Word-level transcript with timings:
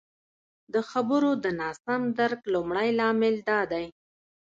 د 0.73 0.75
خبرو 0.89 1.31
د 1.43 1.45
ناسم 1.59 2.01
درک 2.17 2.39
لمړی 2.53 2.89
لامل 2.99 3.35
دادی 3.49 3.85